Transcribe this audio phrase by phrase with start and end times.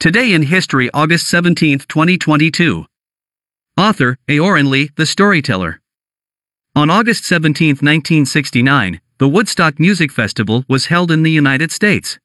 [0.00, 2.86] Today in History, August 17, 2022.
[3.76, 5.80] Author, Aoran Lee, the storyteller.
[6.76, 12.20] On August 17, 1969, the Woodstock Music Festival was held in the United States.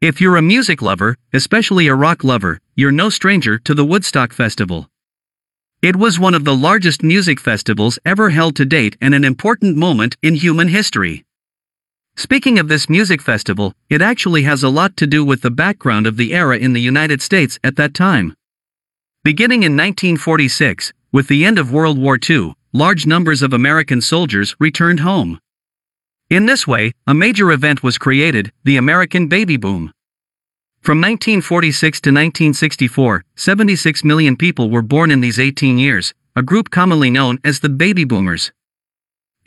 [0.00, 4.32] If you're a music lover, especially a rock lover, you're no stranger to the Woodstock
[4.32, 4.88] Festival.
[5.82, 9.76] It was one of the largest music festivals ever held to date and an important
[9.76, 11.26] moment in human history.
[12.18, 16.04] Speaking of this music festival, it actually has a lot to do with the background
[16.04, 18.34] of the era in the United States at that time.
[19.22, 24.56] Beginning in 1946, with the end of World War II, large numbers of American soldiers
[24.58, 25.38] returned home.
[26.28, 29.92] In this way, a major event was created the American baby boom.
[30.80, 36.70] From 1946 to 1964, 76 million people were born in these 18 years, a group
[36.70, 38.50] commonly known as the baby boomers.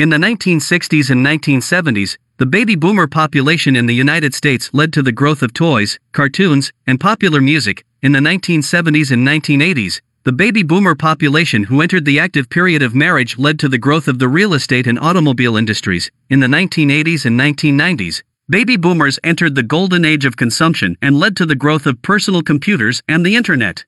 [0.00, 5.02] In the 1960s and 1970s, the baby boomer population in the United States led to
[5.02, 7.84] the growth of toys, cartoons, and popular music.
[8.00, 12.94] In the 1970s and 1980s, the baby boomer population who entered the active period of
[12.94, 16.10] marriage led to the growth of the real estate and automobile industries.
[16.30, 21.36] In the 1980s and 1990s, baby boomers entered the golden age of consumption and led
[21.36, 23.84] to the growth of personal computers and the internet.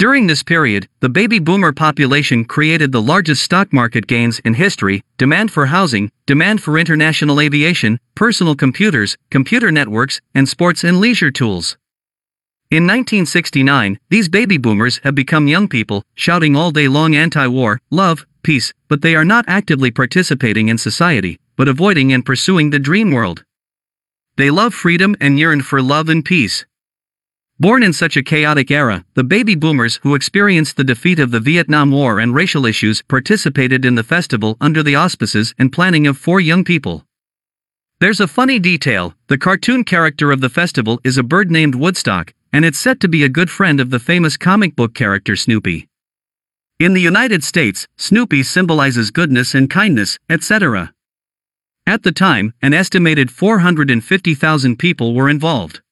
[0.00, 5.04] During this period, the baby boomer population created the largest stock market gains in history,
[5.18, 11.30] demand for housing, demand for international aviation, personal computers, computer networks, and sports and leisure
[11.30, 11.76] tools.
[12.70, 17.78] In 1969, these baby boomers have become young people, shouting all day long anti war,
[17.90, 22.78] love, peace, but they are not actively participating in society, but avoiding and pursuing the
[22.78, 23.44] dream world.
[24.38, 26.64] They love freedom and yearn for love and peace.
[27.60, 31.40] Born in such a chaotic era, the baby boomers who experienced the defeat of the
[31.40, 36.16] Vietnam War and racial issues participated in the festival under the auspices and planning of
[36.16, 37.04] four young people.
[37.98, 42.32] There's a funny detail the cartoon character of the festival is a bird named Woodstock,
[42.50, 45.86] and it's said to be a good friend of the famous comic book character Snoopy.
[46.78, 50.94] In the United States, Snoopy symbolizes goodness and kindness, etc.
[51.86, 55.82] At the time, an estimated 450,000 people were involved.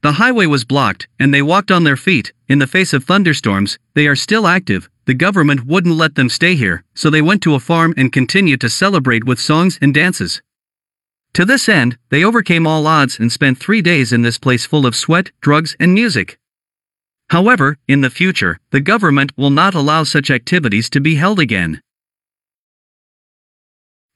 [0.00, 2.32] The highway was blocked, and they walked on their feet.
[2.48, 4.88] In the face of thunderstorms, they are still active.
[5.06, 8.60] The government wouldn't let them stay here, so they went to a farm and continued
[8.60, 10.40] to celebrate with songs and dances.
[11.34, 14.86] To this end, they overcame all odds and spent three days in this place full
[14.86, 16.38] of sweat, drugs, and music.
[17.30, 21.82] However, in the future, the government will not allow such activities to be held again.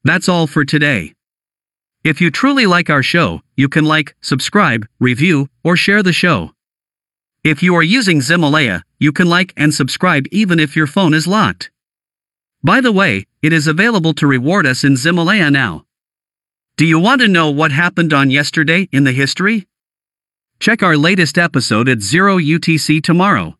[0.05, 1.15] That's all for today.
[2.05, 6.51] If you truly like our show, you can like, subscribe, review, or share the show.
[7.45, 11.29] If you are using Ximalaya, you can like and subscribe even if your phone is
[11.29, 11.71] locked.
[12.65, 15.85] By the way, it is available to reward us in Ximalaya now.
[16.77, 19.69] Do you want to know what happened on yesterday in the history?
[20.59, 23.57] Check our latest episode at 0 UTC tomorrow.